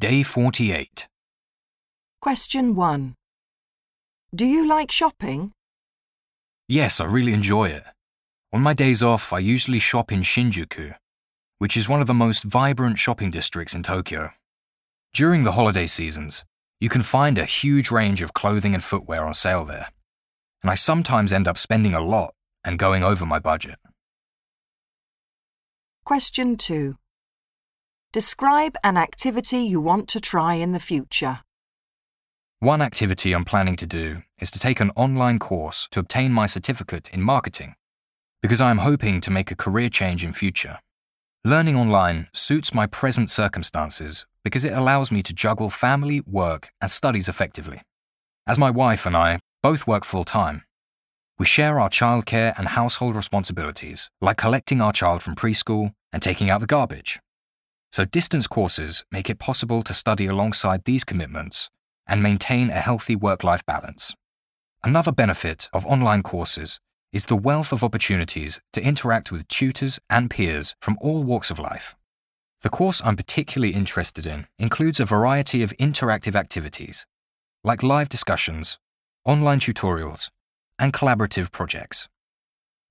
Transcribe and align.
Day 0.00 0.22
48. 0.22 1.08
Question 2.22 2.74
1. 2.74 3.14
Do 4.34 4.46
you 4.46 4.66
like 4.66 4.90
shopping? 4.90 5.52
Yes, 6.66 7.02
I 7.02 7.04
really 7.04 7.34
enjoy 7.34 7.68
it. 7.68 7.82
On 8.50 8.62
my 8.62 8.72
days 8.72 9.02
off, 9.02 9.30
I 9.30 9.40
usually 9.40 9.78
shop 9.78 10.10
in 10.10 10.22
Shinjuku, 10.22 10.94
which 11.58 11.76
is 11.76 11.86
one 11.86 12.00
of 12.00 12.06
the 12.06 12.14
most 12.14 12.44
vibrant 12.44 12.96
shopping 12.96 13.30
districts 13.30 13.74
in 13.74 13.82
Tokyo. 13.82 14.30
During 15.12 15.42
the 15.42 15.52
holiday 15.52 15.84
seasons, 15.84 16.46
you 16.80 16.88
can 16.88 17.02
find 17.02 17.36
a 17.36 17.44
huge 17.44 17.90
range 17.90 18.22
of 18.22 18.32
clothing 18.32 18.72
and 18.72 18.82
footwear 18.82 19.26
on 19.26 19.34
sale 19.34 19.66
there, 19.66 19.88
and 20.62 20.70
I 20.70 20.76
sometimes 20.76 21.30
end 21.30 21.46
up 21.46 21.58
spending 21.58 21.92
a 21.92 22.00
lot 22.00 22.32
and 22.64 22.78
going 22.78 23.04
over 23.04 23.26
my 23.26 23.38
budget. 23.38 23.76
Question 26.06 26.56
2. 26.56 26.96
Describe 28.12 28.76
an 28.82 28.96
activity 28.96 29.58
you 29.58 29.80
want 29.80 30.08
to 30.08 30.20
try 30.20 30.54
in 30.54 30.72
the 30.72 30.80
future. 30.80 31.42
One 32.58 32.82
activity 32.82 33.32
I'm 33.32 33.44
planning 33.44 33.76
to 33.76 33.86
do 33.86 34.22
is 34.40 34.50
to 34.50 34.58
take 34.58 34.80
an 34.80 34.90
online 34.96 35.38
course 35.38 35.86
to 35.92 36.00
obtain 36.00 36.32
my 36.32 36.46
certificate 36.46 37.08
in 37.12 37.22
marketing, 37.22 37.76
because 38.42 38.60
I 38.60 38.72
am 38.72 38.78
hoping 38.78 39.20
to 39.20 39.30
make 39.30 39.52
a 39.52 39.54
career 39.54 39.88
change 39.88 40.24
in 40.24 40.32
future. 40.32 40.80
Learning 41.44 41.76
online 41.76 42.26
suits 42.32 42.74
my 42.74 42.88
present 42.88 43.30
circumstances 43.30 44.26
because 44.42 44.64
it 44.64 44.72
allows 44.72 45.12
me 45.12 45.22
to 45.22 45.32
juggle 45.32 45.70
family, 45.70 46.20
work, 46.26 46.70
and 46.80 46.90
studies 46.90 47.28
effectively. 47.28 47.80
As 48.44 48.58
my 48.58 48.70
wife 48.70 49.06
and 49.06 49.16
I 49.16 49.38
both 49.62 49.86
work 49.86 50.04
full 50.04 50.24
time, 50.24 50.64
we 51.38 51.46
share 51.46 51.78
our 51.78 51.88
childcare 51.88 52.58
and 52.58 52.66
household 52.66 53.14
responsibilities, 53.14 54.10
like 54.20 54.36
collecting 54.36 54.80
our 54.80 54.92
child 54.92 55.22
from 55.22 55.36
preschool 55.36 55.92
and 56.12 56.20
taking 56.20 56.50
out 56.50 56.58
the 56.60 56.66
garbage. 56.66 57.20
So, 57.92 58.04
distance 58.04 58.46
courses 58.46 59.04
make 59.10 59.28
it 59.28 59.40
possible 59.40 59.82
to 59.82 59.92
study 59.92 60.26
alongside 60.26 60.84
these 60.84 61.02
commitments 61.02 61.70
and 62.06 62.22
maintain 62.22 62.70
a 62.70 62.80
healthy 62.80 63.16
work 63.16 63.42
life 63.42 63.66
balance. 63.66 64.14
Another 64.84 65.12
benefit 65.12 65.68
of 65.72 65.86
online 65.86 66.22
courses 66.22 66.78
is 67.12 67.26
the 67.26 67.36
wealth 67.36 67.72
of 67.72 67.82
opportunities 67.82 68.60
to 68.72 68.82
interact 68.82 69.32
with 69.32 69.48
tutors 69.48 69.98
and 70.08 70.30
peers 70.30 70.76
from 70.80 70.96
all 71.00 71.24
walks 71.24 71.50
of 71.50 71.58
life. 71.58 71.96
The 72.62 72.70
course 72.70 73.02
I'm 73.04 73.16
particularly 73.16 73.74
interested 73.74 74.26
in 74.26 74.46
includes 74.58 75.00
a 75.00 75.04
variety 75.04 75.62
of 75.62 75.76
interactive 75.78 76.36
activities, 76.36 77.06
like 77.64 77.82
live 77.82 78.08
discussions, 78.08 78.78
online 79.24 79.60
tutorials, 79.60 80.30
and 80.78 80.92
collaborative 80.92 81.50
projects, 81.50 82.08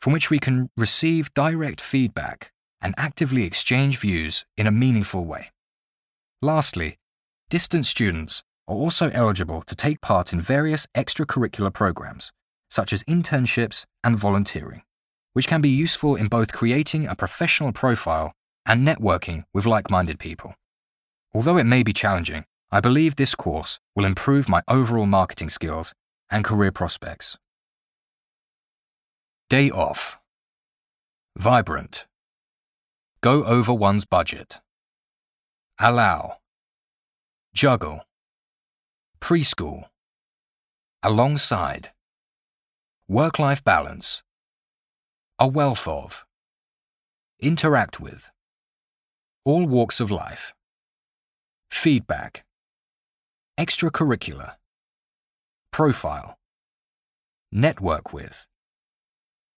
from 0.00 0.12
which 0.12 0.30
we 0.30 0.38
can 0.38 0.70
receive 0.76 1.32
direct 1.34 1.80
feedback 1.80 2.52
and 2.80 2.94
actively 2.96 3.44
exchange 3.44 3.98
views 3.98 4.44
in 4.56 4.66
a 4.66 4.72
meaningful 4.72 5.24
way. 5.24 5.50
Lastly, 6.40 6.98
distance 7.50 7.88
students 7.88 8.42
are 8.68 8.76
also 8.76 9.10
eligible 9.10 9.62
to 9.62 9.74
take 9.74 10.00
part 10.00 10.32
in 10.32 10.40
various 10.40 10.86
extracurricular 10.94 11.72
programs, 11.72 12.32
such 12.70 12.92
as 12.92 13.02
internships 13.04 13.84
and 14.04 14.18
volunteering, 14.18 14.82
which 15.32 15.48
can 15.48 15.60
be 15.60 15.68
useful 15.68 16.14
in 16.14 16.28
both 16.28 16.52
creating 16.52 17.06
a 17.06 17.16
professional 17.16 17.72
profile 17.72 18.32
and 18.66 18.86
networking 18.86 19.44
with 19.54 19.66
like 19.66 19.90
minded 19.90 20.18
people. 20.18 20.54
Although 21.34 21.56
it 21.56 21.64
may 21.64 21.82
be 21.82 21.92
challenging, 21.92 22.44
I 22.70 22.80
believe 22.80 23.16
this 23.16 23.34
course 23.34 23.80
will 23.96 24.04
improve 24.04 24.48
my 24.48 24.62
overall 24.68 25.06
marketing 25.06 25.48
skills 25.48 25.94
and 26.30 26.44
career 26.44 26.70
prospects. 26.70 27.38
Day 29.48 29.70
off. 29.70 30.18
Vibrant. 31.36 32.07
Go 33.20 33.44
over 33.44 33.74
one's 33.74 34.04
budget. 34.04 34.60
Allow. 35.80 36.36
Juggle. 37.52 38.02
Preschool. 39.20 39.86
Alongside. 41.02 41.90
Work 43.08 43.40
life 43.40 43.64
balance. 43.64 44.22
A 45.40 45.48
wealth 45.48 45.88
of. 45.88 46.24
Interact 47.40 47.98
with. 47.98 48.30
All 49.44 49.66
walks 49.66 49.98
of 49.98 50.12
life. 50.12 50.54
Feedback. 51.72 52.44
Extracurricular. 53.58 54.52
Profile. 55.72 56.38
Network 57.50 58.12
with. 58.12 58.46